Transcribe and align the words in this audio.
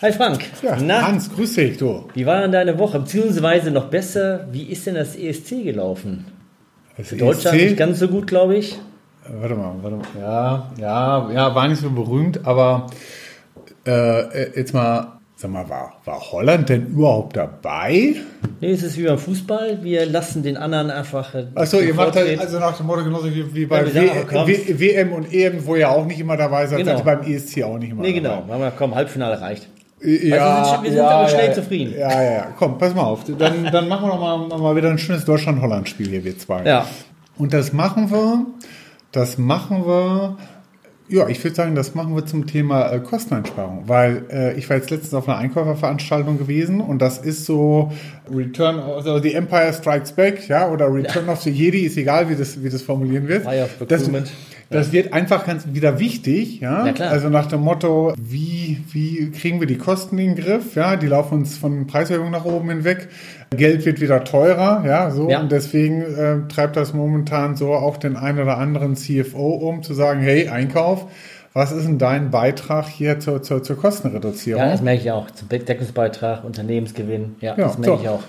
Hi 0.00 0.12
Frank. 0.12 0.40
Ja, 0.62 0.76
Na, 0.80 1.06
Hans, 1.06 1.30
grüß 1.32 1.54
dich, 1.54 1.76
du. 1.78 2.08
wie 2.14 2.26
war 2.26 2.40
denn 2.42 2.52
deine 2.52 2.78
Woche? 2.78 2.98
Beziehungsweise 3.00 3.70
noch 3.70 3.86
besser, 3.86 4.48
wie 4.50 4.64
ist 4.64 4.86
denn 4.86 4.96
das 4.96 5.14
ESC 5.14 5.62
gelaufen? 5.62 6.26
Das 6.96 7.08
Für 7.08 7.16
Deutschland 7.16 7.56
ESC? 7.56 7.66
nicht 7.66 7.76
ganz 7.78 7.98
so 8.00 8.08
gut, 8.08 8.26
glaube 8.26 8.56
ich. 8.56 8.78
Warte 9.28 9.54
mal, 9.54 9.74
warte 9.82 9.96
mal. 9.96 10.06
Ja, 10.20 10.72
ja, 10.78 11.30
ja, 11.32 11.54
war 11.54 11.68
nicht 11.68 11.80
so 11.80 11.90
berühmt, 11.90 12.44
aber 12.44 12.88
äh, 13.86 14.58
jetzt 14.58 14.74
mal, 14.74 15.20
sag 15.42 15.50
mal, 15.50 15.68
war, 15.68 15.92
war 16.04 16.20
Holland 16.32 16.68
denn 16.70 16.86
überhaupt 16.86 17.36
dabei? 17.36 18.14
Nee, 18.60 18.70
es 18.72 18.82
ist 18.82 18.96
wie 18.96 19.04
beim 19.04 19.18
Fußball. 19.18 19.80
Wir 19.82 20.06
lassen 20.06 20.42
den 20.42 20.56
anderen 20.56 20.90
einfach. 20.90 21.34
äh, 21.34 21.46
Achso, 21.54 21.80
ihr 21.80 21.94
macht 21.94 22.16
halt 22.16 22.38
also 22.40 22.58
nach 22.58 22.76
dem 22.76 22.86
Motto 22.86 23.04
genauso 23.04 23.26
wie, 23.26 23.54
wie 23.54 23.66
bei 23.66 23.82
Ja, 23.84 23.90
sagen 24.24 24.46
w 24.46 24.78
WM 24.78 25.12
und 25.12 25.32
EM, 25.32 25.66
wo 25.66 25.76
ihr 25.76 25.90
auch 25.90 26.06
nicht 26.06 26.20
immer 26.20 26.36
dabei 26.36 26.66
seid, 26.66 26.78
Genau. 26.78 26.92
seid 26.92 27.00
ihr 27.00 27.04
beim 27.04 27.22
ESC 27.30 27.62
auch 27.64 27.78
nicht 27.78 27.90
immer 27.90 28.02
Nee, 28.02 28.20
dabei. 28.20 28.36
genau. 28.40 28.52
Haben 28.52 28.60
wir, 28.62 28.72
komm, 28.76 28.94
Halbfinale 28.94 29.40
reicht. 29.40 29.68
Ja, 30.00 30.08
wir 30.08 30.64
sind- 30.64 30.82
wir 30.82 30.90
sind 30.90 30.96
ja, 30.98 31.08
aber 31.10 31.28
schnell 31.28 31.46
ja. 31.48 31.52
zufrieden. 31.52 31.94
Ja, 31.98 32.10
ja, 32.10 32.32
ja. 32.32 32.46
Komm, 32.58 32.78
pass 32.78 32.94
mal 32.94 33.02
auf. 33.02 33.20
Dann, 33.38 33.64
dann 33.70 33.86
machen 33.88 34.06
wir 34.06 34.12
doch 34.12 34.20
mal, 34.20 34.48
noch 34.48 34.58
mal 34.58 34.74
wieder 34.74 34.90
ein 34.90 34.98
schönes 34.98 35.24
Deutschland-Holland-Spiel 35.24 36.08
hier, 36.08 36.24
wir 36.24 36.36
zwei. 36.38 36.64
Ja. 36.64 36.86
Und 37.38 37.52
das 37.52 37.72
machen 37.72 38.10
wir, 38.10 38.46
das 39.12 39.38
machen 39.38 39.86
wir, 39.86 40.36
ja, 41.08 41.28
ich 41.28 41.42
würde 41.42 41.54
sagen, 41.54 41.74
das 41.74 41.94
machen 41.94 42.14
wir 42.14 42.24
zum 42.24 42.46
Thema 42.46 42.90
äh, 42.90 43.00
Kosteneinsparung, 43.00 43.84
weil 43.86 44.24
äh, 44.30 44.58
ich 44.58 44.68
war 44.70 44.76
jetzt 44.76 44.90
letztens 44.90 45.14
auf 45.14 45.28
einer 45.28 45.38
Einkäuferveranstaltung 45.38 46.38
gewesen 46.38 46.80
und 46.80 47.00
das 47.00 47.18
ist 47.18 47.44
so 47.44 47.92
Return, 48.34 48.78
also 48.78 49.18
The 49.18 49.34
Empire 49.34 49.72
Strikes 49.72 50.12
Back, 50.12 50.48
ja, 50.48 50.68
oder 50.70 50.92
Return 50.92 51.28
of 51.28 51.42
the 51.42 51.50
Jedi, 51.50 51.80
ist 51.80 51.96
egal, 51.96 52.28
wie 52.30 52.36
das, 52.36 52.62
wie 52.62 52.70
das 52.70 52.82
formulieren 52.82 53.28
wird. 53.28 53.44
Fire 53.44 53.64
of 53.64 53.78
Procurement. 53.78 54.26
das 54.26 54.32
wird 54.92 55.12
einfach 55.12 55.44
ganz 55.46 55.66
wieder 55.72 55.98
wichtig, 55.98 56.60
ja. 56.60 56.86
Ja, 56.86 56.92
klar. 56.92 57.10
Also 57.10 57.28
nach 57.28 57.46
dem 57.46 57.60
Motto, 57.60 58.14
wie, 58.20 58.82
wie 58.92 59.30
kriegen 59.30 59.60
wir 59.60 59.66
die 59.66 59.78
Kosten 59.78 60.18
in 60.18 60.34
den 60.34 60.44
Griff? 60.44 60.74
Ja, 60.74 60.96
die 60.96 61.06
laufen 61.06 61.38
uns 61.38 61.56
von 61.56 61.86
Preiserhöhungen 61.86 62.32
nach 62.32 62.44
oben 62.44 62.70
hinweg. 62.70 63.08
Geld 63.50 63.84
wird 63.84 64.00
wieder 64.00 64.24
teurer, 64.24 64.84
ja, 64.86 65.10
so. 65.10 65.28
Ja. 65.28 65.40
Und 65.40 65.52
deswegen 65.52 66.02
äh, 66.02 66.48
treibt 66.48 66.76
das 66.76 66.94
momentan 66.94 67.56
so 67.56 67.72
auch 67.72 67.96
den 67.96 68.16
einen 68.16 68.40
oder 68.40 68.58
anderen 68.58 68.96
CFO 68.96 69.54
um, 69.54 69.82
zu 69.82 69.94
sagen, 69.94 70.20
hey, 70.20 70.48
Einkauf, 70.48 71.06
was 71.52 71.70
ist 71.70 71.86
denn 71.86 71.98
dein 71.98 72.30
Beitrag 72.30 72.88
hier 72.88 73.20
zur, 73.20 73.42
zur, 73.42 73.62
zur 73.62 73.76
Kostenreduzierung? 73.76 74.62
Ja, 74.62 74.70
das 74.70 74.80
merke 74.80 75.02
ich 75.02 75.10
auch. 75.10 75.30
Zum 75.30 75.48
Deckungsbeitrag, 75.48 76.44
Unternehmensgewinn. 76.44 77.36
Ja, 77.40 77.56
Ja, 77.56 77.64
das 77.66 77.78
merke 77.78 77.96
so. 77.96 78.02
ich 78.02 78.08
auch. 78.08 78.22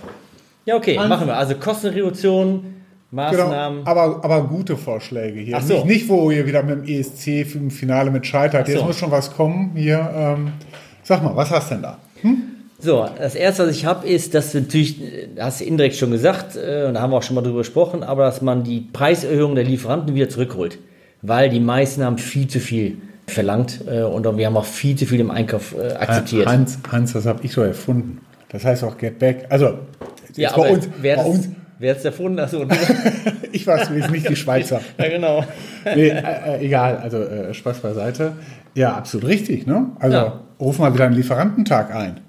Ja, 0.65 0.75
okay, 0.75 0.97
machen 0.97 1.27
wir. 1.27 1.37
Also 1.37 1.55
Kostenreduktion, 1.55 2.82
Genau, 3.13 3.29
Maßnahmen. 3.29 3.85
aber, 3.85 4.23
aber 4.23 4.41
gute 4.47 4.75
Vorschläge 4.75 5.39
hier. 5.39 5.57
Ach 5.57 5.61
so. 5.61 5.75
Nicht, 5.75 5.85
nicht, 5.85 6.09
wo 6.09 6.31
ihr 6.31 6.47
wieder 6.47 6.63
mit 6.63 6.87
dem 6.87 6.99
ESC 6.99 7.53
im 7.53 7.69
Finale 7.69 8.09
mit 8.09 8.25
scheitert. 8.25 8.65
So. 8.65 8.73
Jetzt 8.73 8.85
muss 8.85 8.97
schon 8.97 9.11
was 9.11 9.31
kommen 9.31 9.73
hier. 9.75 10.09
Ähm, 10.15 10.53
sag 11.03 11.23
mal, 11.23 11.35
was 11.35 11.51
hast 11.51 11.69
du 11.69 11.75
denn 11.75 11.83
da? 11.83 11.99
So, 12.79 13.07
das 13.17 13.35
erste, 13.35 13.67
was 13.67 13.75
ich 13.75 13.85
habe, 13.85 14.07
ist, 14.07 14.33
dass 14.33 14.53
wir 14.55 14.61
natürlich, 14.61 14.99
hast 15.39 15.61
du 15.61 15.65
indirekt 15.65 15.95
schon 15.95 16.09
gesagt, 16.09 16.55
äh, 16.55 16.85
und 16.87 16.95
da 16.95 17.01
haben 17.01 17.11
wir 17.11 17.17
auch 17.17 17.23
schon 17.23 17.35
mal 17.35 17.43
drüber 17.43 17.59
gesprochen, 17.59 18.01
aber 18.01 18.23
dass 18.23 18.41
man 18.41 18.63
die 18.63 18.81
Preiserhöhung 18.81 19.53
der 19.53 19.63
Lieferanten 19.63 20.15
wieder 20.15 20.29
zurückholt. 20.29 20.79
Weil 21.21 21.49
die 21.49 21.59
meisten 21.59 22.03
haben 22.03 22.17
viel 22.17 22.47
zu 22.47 22.59
viel 22.59 22.97
verlangt 23.27 23.81
äh, 23.87 24.01
und 24.01 24.25
wir 24.37 24.45
haben 24.47 24.57
auch 24.57 24.65
viel 24.65 24.95
zu 24.95 25.05
viel 25.05 25.19
im 25.19 25.29
Einkauf 25.29 25.75
äh, 25.77 25.93
akzeptiert. 25.93 26.47
Hans, 26.47 26.79
Hans, 26.91 27.13
das 27.13 27.27
habe 27.27 27.39
ich 27.43 27.51
so 27.51 27.61
erfunden. 27.61 28.21
Das 28.49 28.65
heißt 28.65 28.83
auch 28.83 28.97
Get 28.97 29.19
Back. 29.19 29.45
Also, 29.49 29.77
ja, 30.35 30.55
bei 30.55 30.71
uns, 30.71 30.89
wer 30.99 31.15
bei 31.15 31.23
das, 31.23 31.31
uns, 31.31 31.49
wer 31.79 31.93
das 31.93 32.05
erfunden 32.05 32.39
hat, 32.39 32.49
so, 32.49 32.65
ich 33.51 33.67
war 33.67 33.81
es 33.81 33.89
nicht 33.89 34.29
die 34.29 34.35
Schweizer. 34.35 34.81
ja, 34.97 35.09
genau. 35.09 35.43
Nee, 35.85 36.07
äh, 36.07 36.59
äh, 36.59 36.65
egal, 36.65 36.97
also 36.97 37.17
äh, 37.17 37.53
Spaß 37.53 37.79
beiseite. 37.79 38.33
Ja, 38.73 38.93
absolut 38.93 39.27
richtig. 39.27 39.67
Ne? 39.67 39.87
Also 39.99 40.15
Ja. 40.17 40.39
ruf 40.59 40.79
mal 40.79 40.93
wieder 40.93 41.05
einen 41.05 41.15
Lieferantentag 41.15 41.93
ein. 41.93 42.21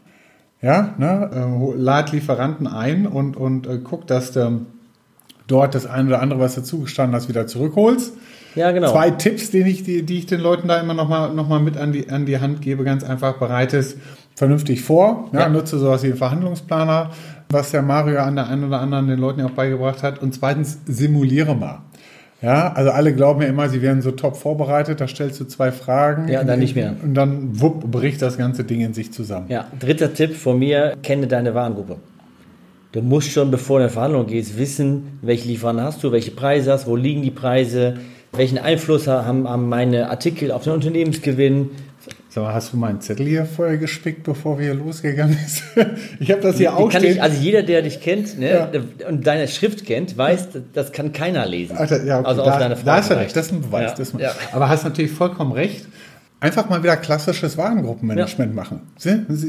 Ja, 0.61 0.95
ne? 0.99 1.31
äh, 1.33 1.79
lad 1.79 2.11
Lieferanten 2.11 2.67
ein 2.67 3.07
und, 3.07 3.37
und 3.37 3.69
äh, 3.69 3.79
guck, 3.79 4.09
dass 4.09 4.33
du 4.33 4.67
dort 5.47 5.75
das 5.75 5.87
eine 5.87 6.09
oder 6.09 6.21
andere, 6.21 6.41
was 6.41 6.55
du 6.57 6.63
zugestanden 6.63 7.15
hast, 7.15 7.29
wieder 7.29 7.47
zurückholst. 7.47 8.15
Ja, 8.55 8.71
genau. 8.71 8.93
Zwei 8.93 9.11
Tipps, 9.11 9.51
die 9.51 9.59
ich, 9.59 9.83
die, 9.83 10.05
die 10.05 10.19
ich 10.19 10.27
den 10.27 10.41
Leuten 10.41 10.69
da 10.69 10.81
immer 10.81 10.95
nochmal 10.95 11.35
noch 11.35 11.49
mal 11.49 11.61
mit 11.61 11.77
an 11.77 11.93
die, 11.93 12.09
an 12.09 12.25
die 12.25 12.39
Hand 12.39 12.63
gebe, 12.63 12.85
ganz 12.85 13.03
einfach 13.03 13.39
bereites 13.39 13.97
vernünftig 14.35 14.83
vor. 14.83 15.29
Ja, 15.33 15.41
Ja. 15.41 15.49
Nutze 15.49 15.79
sowas 15.79 16.03
wie 16.03 16.09
einen 16.09 16.17
Verhandlungsplaner, 16.17 17.11
was 17.51 17.71
der 17.71 17.83
Mario 17.83 18.19
an 18.21 18.37
der 18.37 18.49
einen 18.49 18.65
oder 18.65 18.81
anderen 18.81 19.09
den 19.09 19.19
Leuten 19.19 19.41
ja 19.41 19.47
auch 19.47 19.51
beigebracht 19.51 20.03
hat. 20.03 20.21
Und 20.23 20.35
zweitens, 20.35 20.79
simuliere 20.87 21.55
mal. 21.55 21.81
Ja, 22.43 22.73
also 22.75 22.91
alle 22.91 23.15
glauben 23.15 23.41
ja 23.41 23.49
immer, 23.49 23.69
sie 23.71 23.81
wären 23.81 24.03
so 24.03 24.11
top 24.11 24.37
vorbereitet. 24.37 25.01
Da 25.01 25.09
stellst 25.09 25.41
du 25.41 25.45
zwei 25.47 25.73
Fragen. 25.73 26.29
Ja, 26.29 26.45
dann 26.45 26.59
nicht 26.59 26.75
mehr. 26.77 26.95
Und 27.03 27.15
dann, 27.15 27.61
wupp, 27.61 27.91
bricht 27.91 28.21
das 28.21 28.37
ganze 28.37 28.65
Ding 28.65 28.81
in 28.81 28.93
sich 28.93 29.13
zusammen. 29.13 29.47
Ja, 29.49 29.67
dritter 29.79 30.13
Tipp 30.13 30.35
von 30.37 30.59
mir, 30.59 30.95
kenne 31.03 31.27
deine 31.27 31.55
Warengruppe. 31.55 31.97
Du 32.93 33.01
musst 33.01 33.31
schon, 33.31 33.51
bevor 33.51 33.79
du 33.79 33.85
in 33.85 33.87
eine 33.87 33.93
Verhandlung 33.93 34.27
gehst, 34.27 34.59
wissen, 34.59 35.19
welche 35.23 35.49
Lieferanten 35.49 35.85
hast 35.85 36.05
du, 36.05 36.13
welche 36.13 36.33
Preise 36.33 36.71
hast, 36.73 36.87
wo 36.87 36.97
liegen 36.97 37.23
die 37.23 37.31
Preise, 37.31 37.95
welchen 38.33 38.59
Einfluss 38.59 39.07
haben 39.09 39.69
meine 39.69 40.11
Artikel 40.11 40.53
auf 40.53 40.65
den 40.65 40.75
Unternehmensgewinn. 40.75 41.71
Sag 42.35 42.43
mal, 42.43 42.53
hast 42.53 42.73
du 42.73 42.77
meinen 42.77 43.01
Zettel 43.01 43.27
hier 43.27 43.45
vorher 43.47 43.79
gespickt, 43.79 44.25
bevor 44.25 44.59
wir 44.59 44.65
hier 44.65 44.75
losgegangen 44.75 45.39
sind? 45.47 45.87
ich 46.19 46.33
habe 46.33 46.41
das 46.41 46.57
hier 46.57 46.71
Die 46.71 46.75
auch 46.77 46.91
stehen. 46.91 47.05
ich, 47.05 47.23
also 47.23 47.41
jeder, 47.41 47.63
der 47.63 47.83
dich 47.83 48.01
kennt 48.01 48.41
ne, 48.41 48.71
Ja. 48.73 49.09
und 49.09 49.25
deine 49.25 49.47
Schrift 49.47 49.87
kennt, 49.87 50.19
weiß, 50.19 50.49
das 50.73 50.91
kann 50.91 51.13
keiner 51.13 51.47
lesen. 51.47 51.77
Alter, 51.77 52.03
ja, 52.03 52.19
okay, 52.19 52.27
also 52.27 52.43
da, 52.43 52.51
aus 52.51 52.59
deiner 52.59 52.75
da 52.75 52.97
hast 52.97 53.05
du 53.09 53.15
Frage 53.15 53.27
recht, 53.27 53.37
das 53.37 53.47
ist 53.47 53.53
ein 53.53 53.61
Beweis. 53.61 53.83
Ja, 53.83 53.97
das 53.97 54.09
ist 54.09 54.15
ein. 54.17 54.27
Aber 54.51 54.69
hast 54.69 54.83
natürlich 54.83 55.13
vollkommen 55.13 55.53
recht. 55.53 55.87
Einfach 56.41 56.69
mal 56.69 56.83
wieder 56.83 56.97
klassisches 56.97 57.57
Warengruppenmanagement 57.57 58.53
machen. 58.53 58.81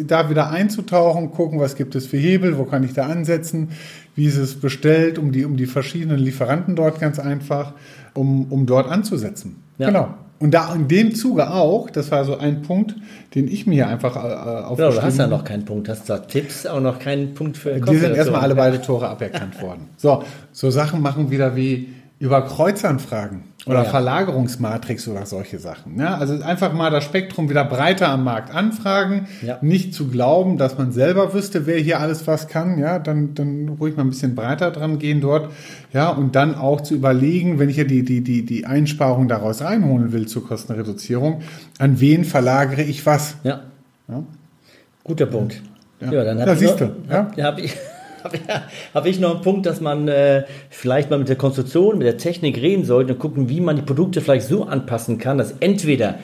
Da 0.05 0.29
wieder 0.29 0.51
einzutauchen, 0.51 1.31
gucken, 1.31 1.59
was 1.59 1.75
gibt 1.75 1.95
es 1.95 2.05
für 2.05 2.17
Hebel, 2.17 2.59
wo 2.59 2.65
kann 2.65 2.83
ich 2.83 2.93
da 2.93 3.07
ansetzen, 3.07 3.69
wie 4.13 4.27
ist 4.27 4.37
es 4.37 4.59
bestellt, 4.59 5.17
um 5.17 5.31
die, 5.31 5.43
um 5.43 5.57
die 5.57 5.65
verschiedenen 5.65 6.19
Lieferanten 6.19 6.75
dort 6.75 6.99
ganz 6.99 7.17
einfach, 7.17 7.73
um, 8.13 8.51
um 8.51 8.67
dort 8.67 8.87
anzusetzen. 8.87 9.55
Genau. 9.79 10.13
Und 10.37 10.51
da 10.51 10.73
in 10.75 10.87
dem 10.87 11.15
Zuge 11.15 11.49
auch, 11.49 11.89
das 11.89 12.11
war 12.11 12.25
so 12.25 12.37
ein 12.37 12.61
Punkt, 12.61 12.95
den 13.35 13.47
ich 13.47 13.67
mir 13.67 13.73
hier 13.75 13.87
einfach 13.87 14.17
äh, 14.17 14.19
Genau, 14.19 14.67
aufgeschrieben 14.67 14.95
du 14.95 15.01
hast 15.01 15.17
ja 15.17 15.27
noch 15.27 15.43
keinen 15.45 15.65
Punkt, 15.65 15.87
hast 15.87 16.09
da 16.09 16.19
Tipps, 16.19 16.65
aber 16.65 16.81
noch 16.81 16.99
keinen 16.99 17.33
Punkt 17.33 17.57
für 17.57 17.79
die 17.79 17.97
sind 17.97 18.15
erstmal 18.15 18.41
alle 18.41 18.55
beide 18.55 18.81
Tore 18.81 19.07
aberkannt 19.07 19.61
worden. 19.61 19.89
So, 19.97 20.23
so 20.51 20.69
Sachen 20.71 21.01
machen 21.01 21.31
wieder 21.31 21.55
wie 21.55 21.89
über 22.17 22.43
Kreuzanfragen 22.43 23.43
oder 23.65 23.81
Oh 23.81 23.83
ja. 23.83 23.89
Verlagerungsmatrix 23.89 25.07
oder 25.07 25.25
solche 25.25 25.59
Sachen. 25.59 25.99
Ja, 25.99 26.15
also 26.17 26.41
einfach 26.43 26.71
mal 26.71 26.89
das 26.89 27.03
Spektrum 27.03 27.49
wieder 27.49 27.65
breiter 27.65 28.07
am 28.09 28.23
Markt 28.23 28.53
anfragen, 28.55 29.27
Ja. 29.41 29.57
nicht 29.61 29.93
zu 29.93 30.07
glauben, 30.07 30.57
dass 30.57 30.77
man 30.77 30.91
selber 30.93 31.33
wüsste, 31.33 31.65
wer 31.65 31.77
hier 31.77 31.99
alles 31.99 32.25
was 32.25 32.47
kann. 32.47 32.77
Ja, 32.77 32.99
dann, 32.99 33.33
dann 33.33 33.67
ruhig 33.79 33.97
mal 33.97 34.03
ein 34.03 34.09
bisschen 34.11 34.33
breiter 34.35 34.71
dran 34.71 34.97
gehen 34.99 35.19
dort. 35.19 35.51
Ja, 35.91 36.09
und 36.09 36.35
dann 36.35 36.55
auch 36.55 36.81
zu 36.81 36.93
überlegen, 36.95 37.59
wenn 37.59 37.69
ich 37.69 37.77
ja 37.77 37.83
die, 37.83 38.03
die, 38.03 38.21
die, 38.21 38.45
die 38.45 38.65
Einsparung 38.65 39.27
daraus 39.27 39.61
reinholen 39.61 40.13
will 40.13 40.27
zur 40.27 40.47
Kostenreduzierung, 40.47 41.41
an 41.79 41.99
wen 41.99 42.23
verlagere 42.23 42.83
ich 42.83 43.05
was? 43.05 43.35
Ja. 43.43 43.61
Ja. 44.07 44.23
Guter 45.03 45.25
Punkt. 45.25 45.61
Ja. 45.99 46.11
Dann 46.11 46.37
Ja, 46.37 46.45
habe 46.45 46.53
ich, 46.53 46.59
siehst 46.59 46.79
noch- 46.79 46.87
du, 46.87 46.95
ja. 47.09 47.15
hab, 47.17 47.37
hab 47.41 47.59
ich, 47.59 47.73
hab, 48.25 48.47
ja, 48.47 48.63
hab 48.93 49.05
ich 49.05 49.19
noch 49.19 49.31
einen 49.35 49.41
Punkt, 49.41 49.65
dass 49.65 49.79
man 49.81 50.07
äh, 50.07 50.43
vielleicht 50.69 51.09
mal 51.09 51.17
mit 51.19 51.29
der 51.29 51.35
Konstruktion, 51.37 51.97
mit 51.97 52.07
der 52.07 52.17
Technik 52.17 52.57
reden 52.57 52.83
sollte 52.83 53.13
und 53.13 53.19
gucken, 53.19 53.47
wie 53.49 53.61
man 53.61 53.75
die 53.77 53.81
Produkte 53.81 54.19
vielleicht 54.21 54.47
so 54.47 54.65
anpassen 54.65 55.17
kann, 55.17 55.37
dass 55.37 55.53
entweder 55.61 56.15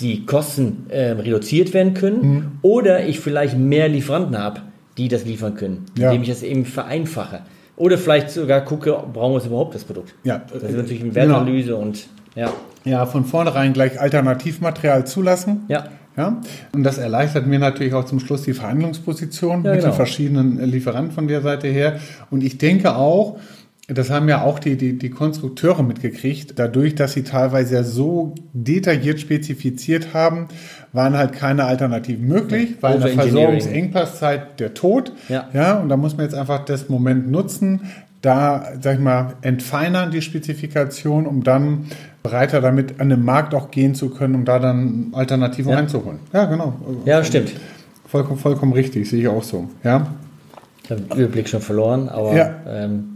die 0.00 0.26
Kosten 0.26 0.86
äh, 0.88 1.12
reduziert 1.12 1.72
werden 1.72 1.94
können 1.94 2.20
Mhm. 2.22 2.46
oder 2.62 3.06
ich 3.06 3.20
vielleicht 3.20 3.56
mehr 3.56 3.88
Lieferanten 3.88 4.36
habe, 4.38 4.60
die 4.98 5.08
das 5.08 5.24
liefern 5.24 5.54
können, 5.54 5.86
Ja. 5.96 6.08
indem 6.10 6.22
ich 6.22 6.28
das 6.28 6.42
eben 6.42 6.64
vereinfache. 6.66 7.40
Oder 7.76 7.98
vielleicht 7.98 8.30
sogar 8.30 8.60
gucke, 8.64 8.92
brauchen 9.12 9.32
wir 9.34 9.38
es 9.38 9.46
überhaupt 9.46 9.74
das 9.74 9.84
Produkt? 9.84 10.14
Ja, 10.24 10.42
Das 10.52 10.62
ist 10.62 10.76
natürlich 10.76 11.02
eine 11.02 11.10
genau. 11.12 11.26
Wertanalyse 11.34 11.74
und 11.76 12.06
ja. 12.36 12.52
Ja, 12.84 13.06
von 13.06 13.24
vornherein 13.24 13.72
gleich 13.72 13.98
Alternativmaterial 14.00 15.06
zulassen. 15.06 15.64
Ja. 15.68 15.84
Ja, 16.16 16.40
und 16.72 16.84
das 16.84 16.98
erleichtert 16.98 17.46
mir 17.46 17.58
natürlich 17.58 17.94
auch 17.94 18.04
zum 18.04 18.20
Schluss 18.20 18.42
die 18.42 18.52
Verhandlungsposition 18.52 19.64
Ja, 19.64 19.72
mit 19.72 19.80
genau. 19.80 19.92
den 19.92 19.96
verschiedenen 19.96 20.64
Lieferanten 20.64 21.12
von 21.12 21.26
der 21.26 21.42
Seite 21.42 21.68
her. 21.68 21.98
Und 22.30 22.44
ich 22.44 22.58
denke 22.58 22.94
auch, 22.94 23.38
das 23.88 24.08
haben 24.10 24.28
ja 24.28 24.42
auch 24.42 24.60
die, 24.60 24.76
die, 24.76 24.96
die 24.96 25.10
Konstrukteure 25.10 25.82
mitgekriegt, 25.82 26.58
dadurch, 26.58 26.94
dass 26.94 27.12
sie 27.12 27.22
teilweise 27.22 27.74
ja 27.74 27.82
so 27.82 28.34
detailliert 28.54 29.20
spezifiziert 29.20 30.14
haben, 30.14 30.48
waren 30.92 31.18
halt 31.18 31.32
keine 31.32 31.64
Alternativen 31.64 32.26
möglich, 32.26 32.76
weil 32.80 32.94
eine 32.94 33.04
Overengineering. 33.04 33.32
Versorgungsengpasszeit 33.32 34.60
der 34.60 34.72
Tod. 34.72 35.12
Ja. 35.28 35.50
ja, 35.52 35.74
und 35.74 35.90
da 35.90 35.98
muss 35.98 36.16
man 36.16 36.24
jetzt 36.24 36.34
einfach 36.34 36.64
das 36.64 36.88
Moment 36.88 37.30
nutzen, 37.30 37.80
da, 38.22 38.72
sag 38.80 38.94
ich 38.94 39.00
mal, 39.00 39.34
entfeinern 39.42 40.10
die 40.10 40.22
Spezifikation, 40.22 41.26
um 41.26 41.44
dann 41.44 41.86
breiter 42.24 42.60
damit 42.62 43.00
an 43.00 43.10
den 43.10 43.22
Markt 43.24 43.54
auch 43.54 43.70
gehen 43.70 43.94
zu 43.94 44.08
können, 44.08 44.34
um 44.34 44.44
da 44.44 44.58
dann 44.58 45.12
Alternativen 45.12 45.70
Ja. 45.70 45.76
reinzuholen. 45.76 46.18
Ja, 46.32 46.46
genau. 46.46 46.74
Ja, 47.04 47.22
stimmt. 47.22 47.52
Vollkommen, 48.08 48.38
vollkommen 48.40 48.72
richtig, 48.72 49.08
sehe 49.08 49.20
ich 49.20 49.28
auch 49.28 49.42
so. 49.42 49.68
Ja. 49.84 50.06
Ich 50.82 50.90
habe 50.90 51.02
den 51.02 51.18
Überblick 51.18 51.48
schon 51.48 51.60
verloren, 51.60 52.08
aber 52.08 52.34
Ja. 52.34 52.54
ähm, 52.66 53.10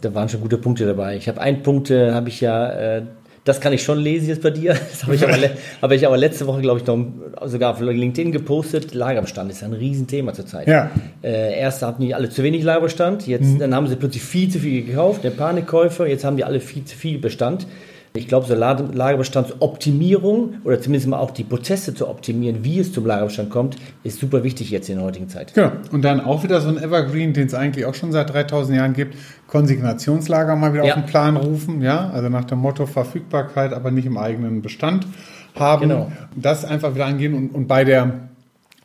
Da 0.00 0.14
waren 0.14 0.28
schon 0.28 0.40
gute 0.40 0.58
Punkte 0.58 0.86
dabei. 0.86 1.16
Ich 1.16 1.28
habe 1.28 1.40
einen 1.40 1.62
Punkt, 1.62 1.88
äh, 1.90 2.10
habe 2.12 2.28
ich 2.28 2.40
ja, 2.40 2.68
äh, 2.98 3.02
das 3.44 3.60
kann 3.60 3.72
ich 3.72 3.82
schon 3.84 3.98
lesen 3.98 4.28
jetzt 4.28 4.42
bei 4.42 4.50
dir. 4.50 4.74
Das 4.90 5.04
habe 5.04 5.14
ich, 5.14 5.22
aber, 5.22 5.36
hab 5.82 5.90
ich 5.92 6.06
aber 6.06 6.16
letzte 6.16 6.46
Woche, 6.48 6.60
glaube 6.60 6.80
ich, 6.80 6.86
noch 6.86 6.98
sogar 7.46 7.72
auf 7.72 7.80
LinkedIn 7.80 8.32
gepostet. 8.32 8.92
Lagerbestand 8.92 9.50
ist 9.52 9.62
ein 9.62 9.72
Riesenthema 9.72 10.32
zurzeit. 10.34 10.66
Ja. 10.66 10.90
Äh, 11.22 11.58
erst 11.60 11.82
hatten 11.82 12.02
die 12.02 12.14
alle 12.14 12.28
zu 12.28 12.42
wenig 12.42 12.64
Lagerbestand, 12.64 13.26
jetzt 13.26 13.44
mhm. 13.44 13.58
dann 13.60 13.74
haben 13.74 13.86
sie 13.86 13.96
plötzlich 13.96 14.22
viel 14.24 14.48
zu 14.50 14.58
viel 14.58 14.84
gekauft, 14.84 15.22
der 15.24 15.30
Panikkäufer, 15.30 16.06
jetzt 16.08 16.24
haben 16.24 16.36
die 16.36 16.44
alle 16.44 16.60
viel 16.60 16.84
zu 16.84 16.96
viel 16.96 17.18
Bestand. 17.18 17.66
Ich 18.14 18.28
glaube, 18.28 18.46
so 18.46 18.54
Lagerbestandsoptimierung 18.54 20.56
oder 20.64 20.78
zumindest 20.80 21.08
mal 21.08 21.18
auch 21.18 21.30
die 21.30 21.44
Prozesse 21.44 21.94
zu 21.94 22.08
optimieren, 22.08 22.62
wie 22.62 22.78
es 22.78 22.92
zum 22.92 23.06
Lagerbestand 23.06 23.48
kommt, 23.48 23.76
ist 24.04 24.20
super 24.20 24.44
wichtig 24.44 24.70
jetzt 24.70 24.90
in 24.90 24.96
der 24.96 25.06
heutigen 25.06 25.30
Zeit. 25.30 25.54
Genau. 25.54 25.72
Und 25.92 26.02
dann 26.02 26.20
auch 26.20 26.44
wieder 26.44 26.60
so 26.60 26.68
ein 26.68 26.76
Evergreen, 26.76 27.32
den 27.32 27.46
es 27.46 27.54
eigentlich 27.54 27.86
auch 27.86 27.94
schon 27.94 28.12
seit 28.12 28.30
3000 28.30 28.76
Jahren 28.76 28.92
gibt, 28.92 29.16
Konsignationslager 29.46 30.56
mal 30.56 30.74
wieder 30.74 30.84
ja. 30.84 30.94
auf 30.94 31.00
den 31.00 31.06
Plan 31.06 31.38
rufen, 31.38 31.80
ja, 31.80 32.10
also 32.10 32.28
nach 32.28 32.44
dem 32.44 32.58
Motto 32.58 32.84
Verfügbarkeit, 32.84 33.72
aber 33.72 33.90
nicht 33.90 34.04
im 34.04 34.18
eigenen 34.18 34.60
Bestand 34.60 35.06
haben. 35.54 35.88
Genau. 35.88 36.12
Das 36.36 36.66
einfach 36.66 36.94
wieder 36.94 37.06
angehen 37.06 37.32
und, 37.34 37.54
und 37.54 37.66
bei 37.66 37.84
der 37.84 38.28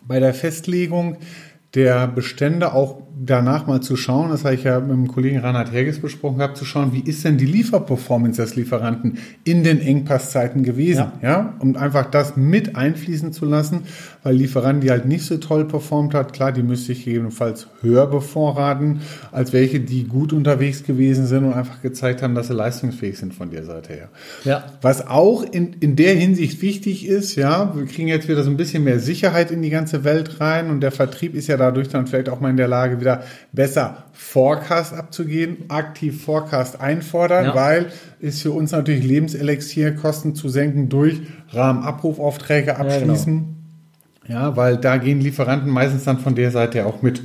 bei 0.07 0.19
der 0.19 0.33
Festlegung 0.33 1.17
der 1.75 2.07
Bestände 2.07 2.73
auch 2.73 3.01
danach 3.25 3.67
mal 3.67 3.81
zu 3.81 3.95
schauen, 3.95 4.29
das 4.29 4.43
habe 4.43 4.55
ich 4.55 4.63
ja 4.63 4.79
mit 4.79 4.91
dem 4.91 5.07
Kollegen 5.07 5.39
Reinhard 5.39 5.71
Herges 5.71 5.99
besprochen 5.99 6.37
gehabt, 6.37 6.57
zu 6.57 6.65
schauen, 6.65 6.93
wie 6.93 6.99
ist 6.99 7.23
denn 7.23 7.37
die 7.37 7.45
Lieferperformance 7.45 8.41
des 8.41 8.55
Lieferanten 8.55 9.17
in 9.43 9.63
den 9.63 9.79
Engpasszeiten 9.79 10.63
gewesen, 10.63 11.11
ja, 11.21 11.29
ja? 11.29 11.53
um 11.59 11.75
einfach 11.75 12.09
das 12.09 12.37
mit 12.37 12.75
einfließen 12.75 13.33
zu 13.33 13.45
lassen, 13.45 13.83
weil 14.23 14.35
Lieferanten, 14.35 14.81
die 14.81 14.91
halt 14.91 15.05
nicht 15.05 15.25
so 15.25 15.37
toll 15.37 15.65
performt 15.65 16.13
hat, 16.13 16.33
klar, 16.33 16.51
die 16.51 16.63
müsste 16.63 16.91
ich 16.91 17.05
gegebenenfalls 17.05 17.67
höher 17.81 18.07
bevorraten, 18.07 19.01
als 19.31 19.53
welche, 19.53 19.79
die 19.79 20.03
gut 20.03 20.33
unterwegs 20.33 20.83
gewesen 20.83 21.25
sind 21.25 21.45
und 21.45 21.53
einfach 21.53 21.81
gezeigt 21.81 22.21
haben, 22.21 22.35
dass 22.35 22.47
sie 22.47 22.53
leistungsfähig 22.53 23.17
sind 23.17 23.33
von 23.33 23.49
der 23.49 23.63
Seite 23.63 23.93
her. 23.93 24.09
Ja. 24.43 24.65
Was 24.81 25.07
auch 25.07 25.43
in, 25.43 25.73
in 25.79 25.95
der 25.95 26.15
Hinsicht 26.15 26.61
wichtig 26.61 27.07
ist, 27.07 27.35
ja, 27.35 27.73
wir 27.75 27.85
kriegen 27.85 28.07
jetzt 28.07 28.27
wieder 28.27 28.43
so 28.43 28.49
ein 28.49 28.57
bisschen 28.57 28.83
mehr 28.83 28.99
Sicherheit 28.99 29.51
in 29.51 29.61
die 29.61 29.69
ganze 29.69 30.03
Welt 30.03 30.39
rein 30.39 30.69
und 30.69 30.81
der 30.81 30.91
Vertrieb 30.91 31.33
ist 31.33 31.47
ja 31.47 31.57
dadurch 31.57 31.87
dann 31.87 32.05
vielleicht 32.05 32.29
auch 32.29 32.39
mal 32.39 32.49
in 32.49 32.57
der 32.57 32.67
Lage, 32.67 32.99
wieder 32.99 33.06
wieder 33.07 33.23
besser 33.53 34.03
Forecast 34.11 34.93
abzugehen, 34.93 35.65
aktiv 35.69 36.23
Forecast 36.23 36.81
einfordern, 36.81 37.45
ja. 37.45 37.55
weil 37.55 37.87
ist 38.19 38.41
für 38.41 38.51
uns 38.51 38.71
natürlich 38.71 39.05
Lebenselixier, 39.05 39.95
Kosten 39.95 40.35
zu 40.35 40.49
senken 40.49 40.89
durch 40.89 41.21
Rahmenabrufaufträge 41.51 42.77
abschließen. 42.77 43.55
Ja, 44.27 44.27
genau. 44.27 44.39
ja, 44.39 44.57
weil 44.57 44.77
da 44.77 44.97
gehen 44.97 45.21
Lieferanten 45.21 45.71
meistens 45.71 46.03
dann 46.03 46.19
von 46.19 46.35
der 46.35 46.51
Seite 46.51 46.85
auch 46.85 47.01
mit 47.01 47.21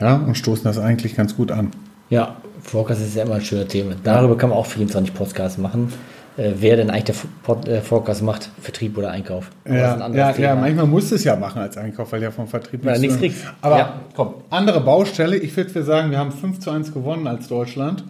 ja, 0.00 0.14
und 0.14 0.36
stoßen 0.36 0.64
das 0.64 0.78
eigentlich 0.78 1.16
ganz 1.16 1.36
gut 1.36 1.50
an. 1.50 1.70
Ja, 2.10 2.36
Forecast 2.60 3.00
ist 3.00 3.16
ja 3.16 3.24
immer 3.24 3.36
ein 3.36 3.40
schönes 3.40 3.68
Thema. 3.68 3.94
Darüber 4.02 4.36
kann 4.36 4.50
man 4.50 4.58
auch 4.58 4.66
24 4.66 5.14
Podcasts 5.14 5.58
machen 5.58 5.92
wer 6.36 6.76
denn 6.76 6.90
eigentlich 6.90 7.16
der 7.64 7.76
äh, 7.76 7.80
Forecast 7.80 8.22
macht, 8.22 8.50
Vertrieb 8.60 8.98
oder 8.98 9.10
Einkauf. 9.10 9.50
ja, 9.66 10.08
ja, 10.08 10.32
ja, 10.36 10.54
manchmal 10.54 10.86
muss 10.86 11.12
es 11.12 11.24
ja 11.24 11.36
machen 11.36 11.62
als 11.62 11.76
Einkauf, 11.76 12.10
weil 12.12 12.22
ja 12.22 12.30
vom 12.30 12.48
Vertrieb 12.48 12.84
nichts, 12.84 13.00
nichts 13.00 13.18
kriegt. 13.18 13.36
Aber 13.60 13.78
ja. 13.78 14.00
komm, 14.14 14.34
andere 14.50 14.80
Baustelle. 14.80 15.36
Ich 15.36 15.56
würde 15.56 15.82
sagen, 15.82 16.10
wir 16.10 16.18
haben 16.18 16.32
5 16.32 16.58
zu 16.60 16.70
1 16.70 16.92
gewonnen 16.92 17.26
als 17.26 17.48
Deutschland. 17.48 18.04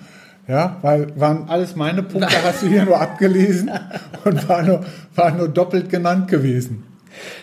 Ja, 0.46 0.76
weil 0.82 1.18
waren 1.18 1.48
alles 1.48 1.74
meine 1.74 2.02
Punkte, 2.02 2.34
hast 2.44 2.62
du 2.62 2.66
hier 2.66 2.84
nur 2.84 3.00
abgelesen 3.00 3.70
und 4.24 4.48
war 4.48 4.62
nur, 4.62 4.80
war 5.14 5.30
nur 5.30 5.48
doppelt 5.48 5.88
genannt 5.88 6.28
gewesen. 6.28 6.84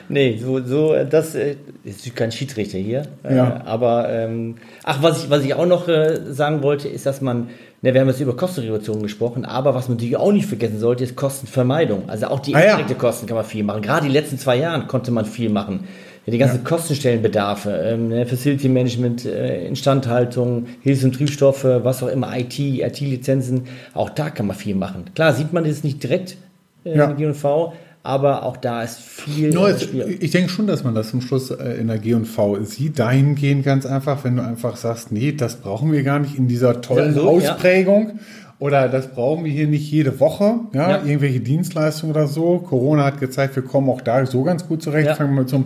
Nee, 0.09 0.37
so, 0.41 0.63
so 0.63 0.95
das 1.09 1.35
äh, 1.35 1.55
ist 1.83 2.15
kein 2.15 2.31
Schiedsrichter 2.31 2.77
hier. 2.77 3.03
Ja. 3.23 3.29
Äh, 3.29 3.67
aber 3.67 4.09
ähm, 4.09 4.55
ach, 4.83 5.01
was 5.01 5.23
ich, 5.23 5.29
was 5.29 5.43
ich 5.43 5.53
auch 5.53 5.65
noch 5.65 5.87
äh, 5.87 6.19
sagen 6.31 6.61
wollte, 6.61 6.89
ist, 6.89 7.05
dass 7.05 7.21
man 7.21 7.49
Ne, 7.83 7.95
wir 7.95 8.01
haben 8.01 8.09
jetzt 8.09 8.19
über 8.19 8.35
Kostenreduktion 8.35 9.01
gesprochen, 9.01 9.43
aber 9.43 9.73
was 9.73 9.87
man 9.87 9.97
natürlich 9.97 10.15
auch 10.15 10.31
nicht 10.31 10.45
vergessen 10.45 10.77
sollte, 10.77 11.03
ist 11.03 11.15
Kostenvermeidung. 11.15 12.09
Also 12.09 12.27
auch 12.27 12.39
die 12.39 12.51
indirekte 12.51 12.83
ah, 12.83 12.89
ja. 12.89 12.95
Kosten 12.95 13.25
kann 13.25 13.37
man 13.37 13.45
viel 13.45 13.63
machen. 13.63 13.81
Gerade 13.81 14.05
die 14.05 14.13
letzten 14.13 14.37
zwei 14.37 14.57
Jahren 14.57 14.87
konnte 14.87 15.09
man 15.09 15.25
viel 15.25 15.49
machen. 15.49 15.87
Ja, 16.27 16.31
die 16.31 16.37
ganzen 16.37 16.57
ja. 16.57 16.63
Kostenstellenbedarfe, 16.63 17.71
ähm, 17.71 18.09
ne, 18.09 18.27
Facility 18.27 18.69
Management, 18.69 19.25
äh, 19.25 19.65
Instandhaltung, 19.65 20.67
Hilfs- 20.81 21.03
und 21.03 21.13
Triebstoffe, 21.13 21.63
was 21.63 22.03
auch 22.03 22.09
immer, 22.09 22.37
IT, 22.37 22.59
IT-Lizenzen, 22.59 23.63
auch 23.95 24.11
da 24.11 24.29
kann 24.29 24.45
man 24.45 24.55
viel 24.55 24.75
machen. 24.75 25.05
Klar 25.15 25.33
sieht 25.33 25.51
man 25.51 25.63
das 25.63 25.83
nicht 25.83 26.03
direkt 26.03 26.37
äh, 26.85 26.95
ja. 26.95 27.05
in 27.09 27.17
G&V, 27.17 27.73
aber 28.03 28.43
auch 28.43 28.57
da 28.57 28.81
ist 28.81 28.99
viel. 28.99 29.51
No, 29.51 29.67
es, 29.67 29.87
ich 29.93 30.31
denke 30.31 30.49
schon, 30.49 30.65
dass 30.65 30.83
man 30.83 30.95
das 30.95 31.11
zum 31.11 31.21
Schluss 31.21 31.51
äh, 31.51 31.79
in 31.79 31.87
der 31.87 31.99
G&V 31.99 32.63
sieht. 32.63 32.97
Dahingehend 32.97 33.63
ganz 33.63 33.85
einfach, 33.85 34.23
wenn 34.23 34.37
du 34.37 34.43
einfach 34.43 34.75
sagst, 34.75 35.11
nee, 35.11 35.31
das 35.31 35.57
brauchen 35.57 35.91
wir 35.91 36.01
gar 36.03 36.19
nicht 36.19 36.35
in 36.35 36.47
dieser 36.47 36.81
tollen 36.81 37.15
ja, 37.15 37.21
so, 37.21 37.29
Ausprägung. 37.29 38.07
Ja. 38.07 38.13
Oder 38.57 38.89
das 38.89 39.07
brauchen 39.07 39.43
wir 39.43 39.51
hier 39.51 39.65
nicht 39.65 39.89
jede 39.91 40.19
Woche, 40.19 40.59
ja, 40.73 40.91
ja, 40.91 41.03
irgendwelche 41.03 41.39
Dienstleistungen 41.39 42.13
oder 42.13 42.27
so. 42.27 42.59
Corona 42.59 43.05
hat 43.05 43.19
gezeigt, 43.19 43.55
wir 43.55 43.63
kommen 43.63 43.89
auch 43.89 44.01
da 44.01 44.23
so 44.27 44.43
ganz 44.43 44.67
gut 44.67 44.83
zurecht. 44.83 45.17
Fangen 45.17 45.33
wir 45.33 45.41
mit 45.41 45.49
so 45.49 45.55
einem 45.57 45.65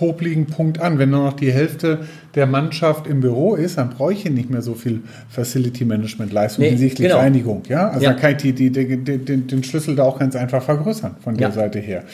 popligen 0.00 0.46
Punkt 0.46 0.80
an. 0.80 0.98
Wenn 0.98 1.10
nur 1.10 1.24
noch 1.24 1.34
die 1.34 1.52
Hälfte 1.52 2.06
der 2.34 2.46
Mannschaft 2.46 3.06
im 3.06 3.20
Büro 3.20 3.54
ist, 3.54 3.76
dann 3.76 3.90
brauche 3.90 4.14
ich 4.14 4.24
nicht 4.24 4.48
mehr 4.48 4.62
so 4.62 4.72
viel 4.72 5.02
Facility 5.28 5.84
Management 5.84 6.32
Leistung 6.32 6.64
nee, 6.64 6.70
hinsichtlich 6.70 7.08
genau. 7.08 7.20
Reinigung. 7.20 7.62
Ja? 7.68 7.90
Also 7.90 8.04
ja. 8.04 8.12
dann 8.12 8.20
kann 8.20 8.30
ich 8.32 8.38
die, 8.38 8.54
die, 8.54 8.70
die, 8.70 9.18
den, 9.18 9.46
den 9.46 9.62
Schlüssel 9.62 9.96
da 9.96 10.04
auch 10.04 10.18
ganz 10.18 10.36
einfach 10.36 10.62
vergrößern 10.62 11.16
von 11.22 11.36
der 11.36 11.48
ja. 11.48 11.54
Seite 11.54 11.80
her. 11.80 12.04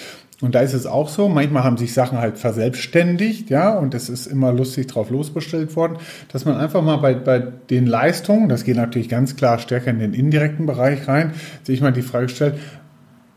Und 0.42 0.54
da 0.54 0.60
ist 0.60 0.74
es 0.74 0.84
auch 0.84 1.08
so, 1.08 1.28
manchmal 1.28 1.62
haben 1.64 1.78
sich 1.78 1.94
Sachen 1.94 2.18
halt 2.18 2.36
verselbstständigt, 2.36 3.48
ja, 3.48 3.72
und 3.72 3.94
es 3.94 4.10
ist 4.10 4.26
immer 4.26 4.52
lustig 4.52 4.88
drauf 4.88 5.08
losbestellt 5.08 5.76
worden, 5.76 5.96
dass 6.30 6.44
man 6.44 6.56
einfach 6.56 6.82
mal 6.82 6.96
bei, 6.96 7.14
bei 7.14 7.38
den 7.70 7.86
Leistungen, 7.86 8.50
das 8.50 8.64
geht 8.64 8.76
natürlich 8.76 9.08
ganz 9.08 9.36
klar 9.36 9.58
stärker 9.58 9.90
in 9.90 9.98
den 9.98 10.12
indirekten 10.12 10.66
Bereich 10.66 11.08
rein, 11.08 11.32
sich 11.62 11.80
mal 11.80 11.92
die 11.92 12.02
Frage 12.02 12.28
stellt, 12.28 12.56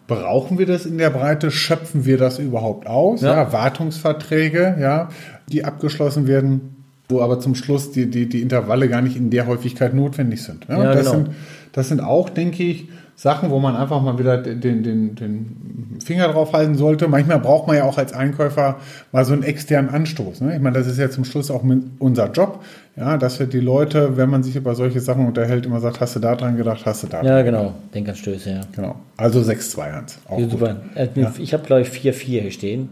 Brauchen 0.09 0.57
wir 0.57 0.65
das 0.65 0.85
in 0.85 0.97
der 0.97 1.11
Breite? 1.11 1.51
Schöpfen 1.51 2.03
wir 2.03 2.17
das 2.17 2.39
überhaupt 2.39 2.87
aus? 2.87 3.21
Ja. 3.21 3.35
ja 3.35 3.53
Wartungsverträge, 3.53 4.75
ja, 4.79 5.09
die 5.51 5.63
abgeschlossen 5.63 6.27
werden, 6.27 6.83
wo 7.07 7.21
aber 7.21 7.39
zum 7.39 7.55
Schluss 7.55 7.91
die, 7.91 8.09
die, 8.09 8.27
die 8.27 8.41
Intervalle 8.41 8.89
gar 8.89 9.01
nicht 9.01 9.15
in 9.15 9.29
der 9.29 9.47
Häufigkeit 9.47 9.93
notwendig 9.93 10.43
sind. 10.43 10.65
Ja, 10.67 10.83
ja 10.83 10.93
das, 10.93 11.05
genau. 11.05 11.11
sind 11.11 11.29
das 11.71 11.87
sind 11.87 12.01
auch, 12.01 12.29
denke 12.29 12.63
ich, 12.63 12.89
Sachen, 13.19 13.49
wo 13.49 13.59
man 13.59 13.75
einfach 13.75 14.01
mal 14.01 14.17
wieder 14.17 14.37
den, 14.37 14.81
den, 14.81 15.13
den 15.13 15.97
Finger 16.01 16.29
drauf 16.29 16.53
halten 16.53 16.75
sollte. 16.75 17.09
Manchmal 17.09 17.39
braucht 17.39 17.67
man 17.67 17.75
ja 17.75 17.83
auch 17.83 17.97
als 17.97 18.13
Einkäufer 18.13 18.77
mal 19.11 19.25
so 19.25 19.33
einen 19.33 19.43
externen 19.43 19.89
Anstoß. 19.89 20.39
Ne? 20.39 20.55
Ich 20.55 20.61
meine, 20.61 20.77
das 20.77 20.87
ist 20.87 20.97
ja 20.97 21.09
zum 21.09 21.25
Schluss 21.25 21.51
auch 21.51 21.61
unser 21.99 22.31
Job, 22.31 22.63
ja, 22.95 23.17
dass 23.17 23.37
wir 23.37 23.47
die 23.47 23.59
Leute, 23.59 24.15
wenn 24.15 24.29
man 24.29 24.41
sich 24.41 24.55
über 24.55 24.73
solche 24.73 25.01
Sachen 25.01 25.27
unterhält, 25.27 25.65
immer 25.65 25.81
sagt, 25.81 25.99
hast 25.99 26.15
du 26.15 26.21
da 26.21 26.33
dran 26.37 26.55
gedacht, 26.55 26.85
hast 26.85 27.03
du 27.03 27.07
da 27.07 27.17
dran 27.17 27.25
Ja, 27.25 27.41
genau, 27.41 27.73
Denkanstöße, 27.93 28.51
ja. 28.51 28.61
Genau, 28.73 28.95
also 29.17 29.41
6-2-1. 29.41 30.13
Ja, 30.37 30.49
super. 30.49 30.77
Äh, 30.95 31.09
ja. 31.15 31.33
Ich 31.39 31.51
habe, 31.51 31.63
glaube 31.63 31.81
ich, 31.81 31.89
4-4 31.89 32.23
hier 32.23 32.51
stehen. 32.51 32.89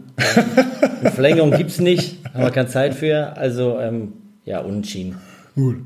Eine 1.00 1.10
Verlängerung 1.10 1.52
gibt 1.52 1.70
es 1.70 1.80
nicht, 1.80 2.22
haben 2.34 2.42
wir 2.42 2.50
keine 2.50 2.68
Zeit 2.68 2.94
für, 2.94 3.34
also 3.38 3.78
ähm, 3.80 4.12
ja, 4.44 4.60
unentschieden. 4.60 5.16
Gut. 5.54 5.76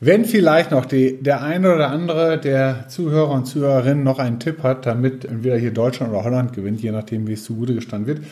Wenn 0.00 0.24
vielleicht 0.24 0.70
noch 0.70 0.86
die, 0.86 1.20
der 1.20 1.42
eine 1.42 1.74
oder 1.74 1.90
andere 1.90 2.38
der 2.38 2.86
Zuhörer 2.88 3.30
und 3.30 3.46
Zuhörerinnen 3.46 4.04
noch 4.04 4.20
einen 4.20 4.38
Tipp 4.38 4.62
hat, 4.62 4.86
damit 4.86 5.24
entweder 5.24 5.56
hier 5.56 5.72
Deutschland 5.72 6.12
oder 6.12 6.22
Holland 6.22 6.52
gewinnt, 6.52 6.80
je 6.80 6.92
nachdem, 6.92 7.26
wie 7.26 7.32
es 7.32 7.42
zugute 7.42 7.74
gestanden 7.74 8.06
wird, 8.06 8.26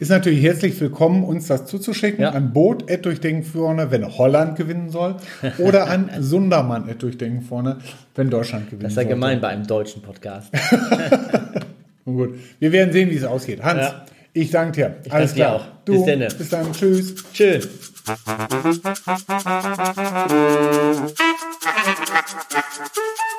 ist 0.00 0.08
natürlich 0.08 0.42
herzlich 0.42 0.80
willkommen, 0.80 1.22
uns 1.22 1.46
das 1.46 1.66
zuzuschicken 1.66 2.22
ja. 2.22 2.30
an 2.30 2.52
Boot 2.52 2.86
durchdenken 3.04 3.44
vorne, 3.44 3.92
wenn 3.92 4.04
Holland 4.18 4.56
gewinnen 4.56 4.90
soll, 4.90 5.14
oder 5.58 5.88
an 5.88 6.10
Sundermann 6.18 6.92
durchdenken 6.98 7.42
vorne, 7.42 7.76
wenn 8.16 8.28
Deutschland 8.28 8.68
gewinnen 8.70 8.90
soll. 8.90 8.96
Das 8.96 9.04
ist 9.04 9.08
ja 9.08 9.14
gemein 9.14 9.40
bei 9.40 9.48
einem 9.48 9.64
deutschen 9.64 10.02
Podcast. 10.02 10.52
Gut, 12.04 12.34
wir 12.58 12.72
werden 12.72 12.92
sehen, 12.92 13.10
wie 13.10 13.16
es 13.16 13.24
ausgeht. 13.24 13.62
Hans, 13.62 13.82
ja. 13.82 14.04
Ich 14.34 14.50
danke 14.50 14.72
dir. 14.72 14.96
Ich 15.04 15.12
Alles 15.12 15.34
danke 15.34 15.42
klar. 15.42 15.58
Dir 15.58 15.64
auch. 15.64 15.66
Du, 15.84 15.92
bis, 15.92 16.04
dann. 16.06 16.38
bis 16.38 16.48
dann. 16.48 16.72
Tschüss. 16.72 17.14
Tschüss. 17.32 17.68